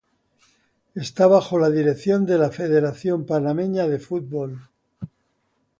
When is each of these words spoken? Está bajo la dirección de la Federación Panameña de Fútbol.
Está 0.95 1.27
bajo 1.27 1.59
la 1.59 1.69
dirección 1.69 2.25
de 2.25 2.39
la 2.39 2.49
Federación 2.49 3.23
Panameña 3.27 3.87
de 3.87 3.99
Fútbol. 3.99 4.59